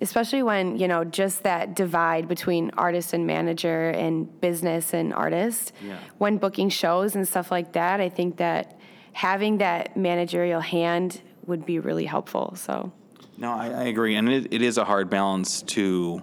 especially 0.02 0.44
when 0.44 0.78
you 0.78 0.88
know, 0.88 1.04
just 1.04 1.44
that 1.44 1.76
divide 1.76 2.28
between 2.28 2.72
artist 2.78 3.14
and 3.14 3.26
manager 3.28 3.90
and 3.92 4.40
business 4.42 4.94
and 4.94 5.14
artist, 5.14 5.72
Yeah. 5.86 5.98
when 6.18 6.38
booking 6.38 6.70
shows 6.70 7.16
and 7.16 7.28
stuff 7.28 7.52
like 7.52 7.74
that, 7.74 8.02
I 8.02 8.10
think 8.10 8.38
that 8.38 8.80
having 9.14 9.58
that 9.60 9.96
managerial 9.98 10.62
hand 10.62 11.22
would 11.46 11.66
be 11.66 11.80
really 11.80 12.06
helpful. 12.06 12.54
So. 12.56 12.92
No, 13.38 13.52
I, 13.52 13.68
I 13.68 13.84
agree, 13.86 14.16
and 14.16 14.30
it, 14.30 14.54
it 14.54 14.62
is 14.62 14.78
a 14.78 14.86
hard 14.86 15.10
balance 15.10 15.62
to. 15.64 16.22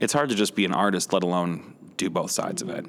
It's 0.00 0.12
hard 0.12 0.28
to 0.30 0.34
just 0.34 0.54
be 0.54 0.64
an 0.64 0.72
artist, 0.72 1.12
let 1.12 1.22
alone 1.22 1.74
do 1.96 2.10
both 2.10 2.30
sides 2.30 2.62
of 2.62 2.68
it. 2.68 2.84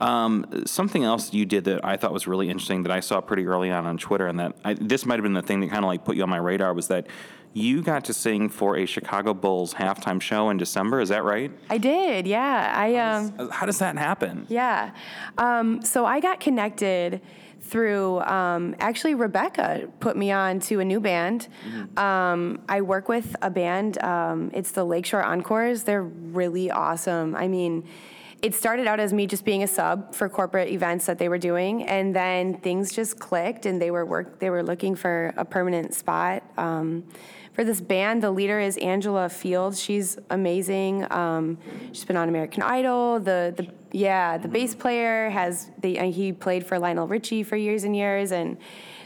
Um, 0.00 0.64
something 0.66 1.04
else 1.04 1.32
you 1.32 1.46
did 1.46 1.64
that 1.64 1.84
I 1.84 1.96
thought 1.96 2.12
was 2.12 2.26
really 2.26 2.50
interesting 2.50 2.82
that 2.82 2.92
I 2.92 3.00
saw 3.00 3.20
pretty 3.20 3.46
early 3.46 3.70
on 3.70 3.86
on 3.86 3.96
Twitter, 3.96 4.26
and 4.26 4.38
that 4.40 4.56
I, 4.64 4.74
this 4.74 5.06
might 5.06 5.16
have 5.16 5.22
been 5.22 5.34
the 5.34 5.42
thing 5.42 5.60
that 5.60 5.70
kind 5.70 5.84
of 5.84 5.88
like 5.88 6.04
put 6.04 6.16
you 6.16 6.22
on 6.22 6.30
my 6.30 6.36
radar 6.36 6.74
was 6.74 6.88
that 6.88 7.06
you 7.52 7.82
got 7.82 8.04
to 8.06 8.12
sing 8.12 8.48
for 8.48 8.76
a 8.76 8.84
Chicago 8.84 9.32
Bulls 9.32 9.74
halftime 9.74 10.20
show 10.20 10.50
in 10.50 10.56
December. 10.56 11.00
Is 11.00 11.08
that 11.10 11.22
right? 11.22 11.52
I 11.70 11.78
did, 11.78 12.26
yeah. 12.26 12.74
I 12.76 12.96
um, 12.96 13.48
How 13.50 13.64
does 13.64 13.78
that 13.78 13.96
happen? 13.96 14.46
Yeah. 14.48 14.90
Um, 15.38 15.80
so 15.82 16.04
I 16.04 16.18
got 16.18 16.40
connected 16.40 17.20
through 17.60 18.20
um, 18.20 18.74
actually 18.78 19.14
Rebecca 19.14 19.88
put 20.00 20.16
me 20.16 20.30
on 20.30 20.60
to 20.60 20.80
a 20.80 20.84
new 20.84 21.00
band. 21.00 21.48
Um, 21.96 22.60
I 22.68 22.82
work 22.82 23.08
with 23.08 23.34
a 23.40 23.50
band. 23.50 24.02
Um, 24.02 24.50
it's 24.52 24.72
the 24.72 24.84
Lakeshore 24.84 25.24
Encores. 25.24 25.84
They're 25.84 26.02
really 26.02 26.70
awesome. 26.70 27.34
I 27.34 27.48
mean, 27.48 27.84
it 28.44 28.54
started 28.54 28.86
out 28.86 29.00
as 29.00 29.10
me 29.14 29.26
just 29.26 29.42
being 29.42 29.62
a 29.62 29.66
sub 29.66 30.14
for 30.14 30.28
corporate 30.28 30.68
events 30.68 31.06
that 31.06 31.18
they 31.18 31.30
were 31.30 31.38
doing, 31.38 31.82
and 31.84 32.14
then 32.14 32.58
things 32.58 32.92
just 32.92 33.18
clicked, 33.18 33.64
and 33.64 33.80
they 33.80 33.90
were 33.90 34.04
work. 34.04 34.38
They 34.38 34.50
were 34.50 34.62
looking 34.62 34.94
for 34.94 35.32
a 35.38 35.46
permanent 35.46 35.94
spot. 35.94 36.42
Um, 36.58 37.04
for 37.54 37.64
this 37.64 37.80
band, 37.80 38.22
the 38.22 38.30
leader 38.30 38.60
is 38.60 38.76
Angela 38.76 39.30
Fields. 39.30 39.80
She's 39.80 40.18
amazing. 40.28 41.10
Um, 41.10 41.56
she's 41.92 42.04
been 42.04 42.18
on 42.18 42.28
American 42.28 42.62
Idol. 42.62 43.18
The 43.18 43.54
the 43.56 43.66
yeah, 43.92 44.36
the 44.36 44.48
bass 44.48 44.74
player 44.74 45.30
has 45.30 45.70
the 45.80 45.98
uh, 45.98 46.12
he 46.12 46.30
played 46.30 46.66
for 46.66 46.78
Lionel 46.78 47.08
Richie 47.08 47.44
for 47.44 47.56
years 47.56 47.84
and 47.84 47.96
years, 47.96 48.30
and 48.30 48.58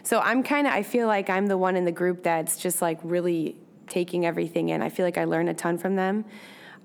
so 0.03 0.19
I'm 0.19 0.43
kind 0.43 0.67
of 0.67 0.73
I 0.73 0.83
feel 0.83 1.07
like 1.07 1.31
I'm 1.31 1.47
the 1.47 1.59
one 1.59 1.77
in 1.77 1.85
the 1.85 1.93
group 1.93 2.25
that's 2.25 2.57
just 2.57 2.83
like 2.83 2.99
really 3.05 3.55
taking 3.87 4.27
everything 4.27 4.71
in. 4.71 4.83
I 4.83 4.89
feel 4.89 5.07
like 5.07 5.17
I 5.17 5.27
learn 5.27 5.47
a 5.47 5.55
ton 5.55 5.79
from 5.79 5.95
them. 5.95 6.25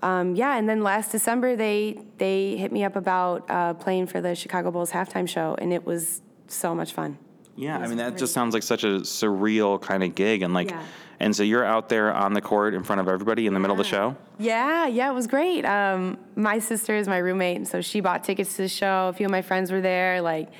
Um, 0.02 0.34
yeah, 0.34 0.56
and 0.56 0.68
then 0.68 0.82
last 0.82 1.12
December 1.12 1.56
they 1.56 1.98
they 2.18 2.56
hit 2.56 2.72
me 2.72 2.84
up 2.84 2.96
about 2.96 3.48
uh, 3.50 3.74
playing 3.74 4.06
for 4.06 4.20
the 4.20 4.34
Chicago 4.34 4.70
Bulls 4.70 4.90
halftime 4.90 5.28
show, 5.28 5.54
and 5.58 5.72
it 5.72 5.84
was 5.84 6.20
so 6.46 6.74
much 6.74 6.92
fun. 6.92 7.18
Yeah, 7.56 7.78
I 7.78 7.86
mean 7.86 7.98
that 7.98 8.18
just 8.18 8.32
sounds 8.34 8.52
like 8.52 8.62
such 8.62 8.84
a 8.84 9.00
surreal 9.00 9.80
kind 9.80 10.02
of 10.02 10.14
gig, 10.14 10.42
and 10.42 10.52
like, 10.52 10.70
Yeah. 10.70 10.82
and 11.20 11.34
so 11.34 11.42
you're 11.44 11.64
out 11.64 11.88
there 11.88 12.12
on 12.12 12.32
the 12.34 12.40
court 12.40 12.74
in 12.74 12.82
front 12.82 13.00
of 13.00 13.08
everybody 13.08 13.46
in 13.46 13.54
the 13.54 13.60
middle 13.60 13.74
of 13.74 13.78
the 13.78 13.88
show. 13.88 14.16
Yeah, 14.38 14.86
yeah, 14.88 15.08
it 15.10 15.14
was 15.14 15.26
great. 15.28 15.64
Um, 15.64 16.18
my 16.34 16.58
sister 16.58 16.96
is 16.96 17.06
my 17.06 17.18
roommate, 17.18 17.56
and 17.56 17.66
so 17.68 17.80
she 17.80 18.00
bought 18.00 18.24
tickets 18.24 18.56
to 18.56 18.62
the 18.62 18.68
show. 18.68 19.08
A 19.08 19.12
few 19.12 19.26
of 19.26 19.30
my 19.30 19.42
friends 19.42 19.70
were 19.70 19.80
there. 19.80 20.20
Like, 20.20 20.50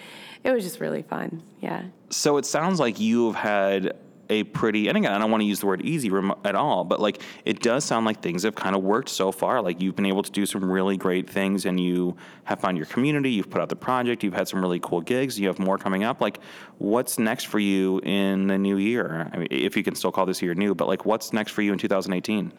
it 0.45 0.53
was 0.53 0.63
just 0.63 0.79
really 0.79 1.03
fun. 1.03 1.43
Yeah. 1.61 1.83
So 2.11 2.37
it 2.37 2.47
sounds 2.47 2.79
like 2.79 3.01
you've 3.01 3.35
had 3.35 3.97
a 4.31 4.45
pretty, 4.45 4.89
and 4.89 4.97
again, 4.97 5.13
I 5.13 5.19
don't 5.19 5.31
want 5.31 5.43
to 5.43 5.47
use 5.47 5.61
the 5.61 5.67
word 5.67 5.83
easy 5.83 6.11
at 6.45 6.55
all, 6.55 6.85
but 6.85 7.01
like 7.01 7.23
it 7.45 7.61
does 7.61 7.85
sound 7.85 8.07
like 8.07 8.21
things 8.21 8.43
have 8.43 8.55
kind 8.55 8.75
of 8.75 8.83
worked 8.83 9.09
so 9.09 9.33
far. 9.33 9.61
Like 9.61 9.81
you've 9.81 9.97
been 9.97 10.07
able 10.07 10.23
to 10.23 10.31
do 10.31 10.47
some 10.47 10.71
really 10.71 10.97
great 10.97 11.29
things 11.29 11.67
and 11.67 11.79
you 11.79 12.17
have 12.45 12.61
found 12.61 12.77
your 12.77 12.87
community, 12.87 13.31
you've 13.31 13.51
put 13.51 13.61
out 13.61 13.69
the 13.69 13.77
project, 13.77 14.23
you've 14.23 14.35
had 14.35 14.49
some 14.49 14.61
really 14.61 14.81
cool 14.81 15.01
gigs, 15.01 15.39
you 15.39 15.49
have 15.49 15.59
more 15.59 15.79
coming 15.79 16.05
up. 16.05 16.21
Like 16.21 16.41
what's 16.79 17.19
next 17.19 17.45
for 17.45 17.59
you 17.59 18.01
in 18.01 18.47
the 18.47 18.59
new 18.59 18.77
year? 18.77 19.31
I 19.33 19.37
mean, 19.39 19.49
if 19.51 19.77
you 19.77 19.83
can 19.83 19.95
still 19.95 20.13
call 20.13 20.27
this 20.27 20.43
year 20.43 20.55
new, 20.55 20.75
but 20.75 20.89
like 20.89 21.05
what's 21.05 21.33
next 21.33 21.53
for 21.53 21.63
you 21.63 21.73
in 21.73 21.79
2018? 21.79 22.53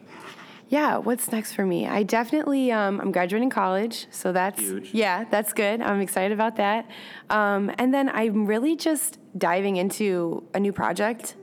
Yeah, 0.68 0.96
what's 0.96 1.30
next 1.30 1.52
for 1.52 1.64
me? 1.64 1.86
I 1.86 2.02
definitely, 2.02 2.72
um, 2.72 3.00
I'm 3.00 3.12
graduating 3.12 3.50
college, 3.50 4.08
so 4.10 4.32
that's 4.32 4.60
Huge. 4.60 4.92
yeah, 4.92 5.24
that's 5.30 5.52
good. 5.52 5.80
I'm 5.80 6.00
excited 6.00 6.32
about 6.32 6.56
that. 6.56 6.90
Um, 7.30 7.70
and 7.78 7.94
then 7.94 8.08
I'm 8.08 8.46
really 8.46 8.74
just 8.74 9.20
diving 9.38 9.76
into 9.76 10.42
a 10.54 10.60
new 10.60 10.72
project. 10.72 11.36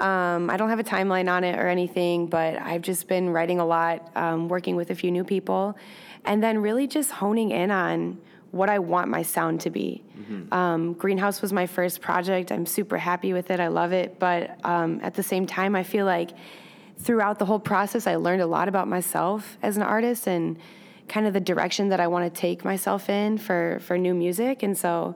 Um, 0.00 0.50
I 0.50 0.56
don't 0.56 0.68
have 0.68 0.78
a 0.78 0.84
timeline 0.84 1.30
on 1.30 1.44
it 1.44 1.58
or 1.58 1.68
anything, 1.68 2.26
but 2.26 2.60
I've 2.60 2.82
just 2.82 3.08
been 3.08 3.30
writing 3.30 3.60
a 3.60 3.66
lot, 3.66 4.10
um, 4.16 4.48
working 4.48 4.76
with 4.76 4.90
a 4.90 4.94
few 4.94 5.10
new 5.10 5.24
people, 5.24 5.76
and 6.24 6.42
then 6.42 6.58
really 6.58 6.86
just 6.86 7.10
honing 7.10 7.50
in 7.50 7.70
on 7.70 8.18
what 8.50 8.68
I 8.70 8.78
want 8.78 9.08
my 9.08 9.22
sound 9.22 9.60
to 9.62 9.70
be. 9.70 10.02
Um, 10.52 10.92
Greenhouse 10.94 11.42
was 11.42 11.52
my 11.52 11.66
first 11.66 12.00
project. 12.00 12.50
I'm 12.52 12.66
super 12.66 12.98
happy 12.98 13.32
with 13.32 13.50
it. 13.50 13.60
I 13.60 13.68
love 13.68 13.92
it, 13.92 14.18
but 14.18 14.58
um, 14.64 15.00
at 15.02 15.14
the 15.14 15.22
same 15.22 15.46
time, 15.46 15.74
I 15.76 15.82
feel 15.82 16.06
like 16.06 16.30
throughout 16.98 17.38
the 17.38 17.44
whole 17.44 17.58
process, 17.58 18.06
I 18.06 18.16
learned 18.16 18.42
a 18.42 18.46
lot 18.46 18.68
about 18.68 18.88
myself 18.88 19.58
as 19.62 19.76
an 19.76 19.82
artist 19.82 20.26
and 20.26 20.58
kind 21.08 21.26
of 21.26 21.32
the 21.32 21.40
direction 21.40 21.90
that 21.90 22.00
I 22.00 22.06
want 22.06 22.32
to 22.32 22.40
take 22.40 22.64
myself 22.64 23.08
in 23.08 23.38
for, 23.38 23.78
for 23.82 23.98
new 23.98 24.14
music. 24.14 24.62
And 24.62 24.76
so 24.76 25.14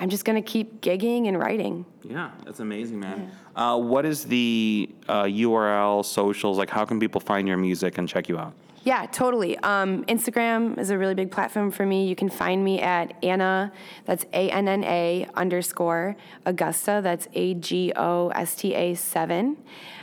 I'm 0.00 0.08
just 0.08 0.24
going 0.24 0.42
to 0.42 0.48
keep 0.48 0.80
gigging 0.80 1.28
and 1.28 1.38
writing. 1.38 1.84
Yeah, 2.04 2.30
that's 2.44 2.60
amazing, 2.60 3.00
man. 3.00 3.32
Uh, 3.56 3.78
what 3.78 4.06
is 4.06 4.24
the 4.24 4.88
uh, 5.08 5.24
URL, 5.24 6.04
socials? 6.04 6.56
Like, 6.56 6.70
how 6.70 6.84
can 6.84 7.00
people 7.00 7.20
find 7.20 7.48
your 7.48 7.56
music 7.56 7.98
and 7.98 8.08
check 8.08 8.28
you 8.28 8.38
out? 8.38 8.54
Yeah, 8.84 9.06
totally. 9.06 9.58
Um, 9.58 10.04
Instagram 10.04 10.78
is 10.78 10.90
a 10.90 10.96
really 10.96 11.14
big 11.14 11.30
platform 11.30 11.70
for 11.70 11.84
me. 11.84 12.08
You 12.08 12.14
can 12.14 12.28
find 12.28 12.64
me 12.64 12.80
at 12.80 13.12
Anna, 13.22 13.72
that's 14.04 14.24
A 14.32 14.50
N 14.50 14.68
N 14.68 14.84
A 14.84 15.26
underscore 15.34 16.16
Agosta, 16.46 17.02
that's 17.02 17.28
A 17.34 17.54
G 17.54 17.92
O 17.96 18.28
S 18.28 18.54
T 18.54 18.74
A 18.74 18.94
7. 18.94 19.56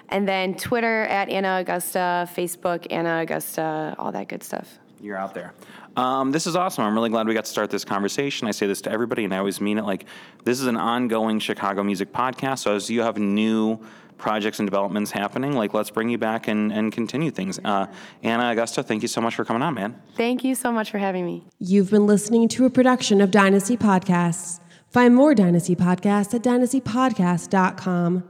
And 0.10 0.28
then 0.28 0.56
Twitter 0.56 1.04
at 1.04 1.30
Anna 1.30 1.64
Agosta, 1.66 2.30
Facebook 2.30 2.86
Anna 2.92 3.26
Agosta, 3.26 3.96
all 3.98 4.12
that 4.12 4.28
good 4.28 4.44
stuff. 4.44 4.78
You're 5.02 5.18
out 5.18 5.34
there. 5.34 5.54
Um, 5.96 6.32
this 6.32 6.46
is 6.46 6.56
awesome. 6.56 6.84
I'm 6.84 6.94
really 6.94 7.10
glad 7.10 7.28
we 7.28 7.34
got 7.34 7.46
to 7.46 7.52
start 7.52 7.70
this 7.70 7.86
conversation. 7.86 8.48
I 8.48 8.52
say 8.52 8.68
this 8.68 8.82
to 8.82 8.92
everybody, 8.92 9.24
and 9.24 9.34
I 9.34 9.38
always 9.38 9.62
mean 9.62 9.78
it. 9.78 9.86
Like, 9.86 10.06
this 10.44 10.60
is 10.60 10.68
an 10.68 10.76
ongoing 10.76 11.40
Chicago 11.40 11.84
music 11.84 12.12
podcast. 12.12 12.60
So 12.60 12.76
as 12.76 12.90
you 12.90 13.02
have 13.02 13.18
new 13.18 13.80
projects 14.18 14.60
and 14.60 14.68
developments 14.68 15.12
happening, 15.12 15.54
like, 15.54 15.74
let's 15.74 15.90
bring 15.90 16.10
you 16.10 16.18
back 16.18 16.48
and, 16.48 16.72
and 16.72 16.92
continue 16.92 17.32
things. 17.32 17.60
Uh, 17.64 17.88
Anna 18.24 18.44
Agosta, 18.44 18.84
thank 18.86 19.02
you 19.02 19.08
so 19.08 19.22
much 19.22 19.36
for 19.36 19.46
coming 19.46 19.62
on, 19.62 19.74
man. 19.74 20.02
Thank 20.16 20.44
you 20.44 20.56
so 20.56 20.72
much 20.72 20.92
for 20.92 20.98
having 20.98 21.26
me. 21.26 21.46
You've 21.60 21.92
been 21.92 22.08
listening 22.08 22.48
to 22.50 22.66
a 22.66 22.70
production 22.70 23.22
of 23.22 23.32
Dynasty 23.32 23.78
Podcasts. 23.78 24.60
Find 24.90 25.16
more 25.16 25.36
Dynasty 25.36 25.76
Podcasts 25.76 26.34
at 26.34 26.42
dynastypodcast.com. 26.42 28.24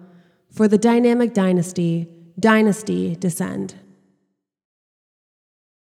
For 0.51 0.67
the 0.67 0.77
dynamic 0.77 1.33
dynasty, 1.33 2.07
Dynasty 2.39 3.15
Descend. 3.15 3.75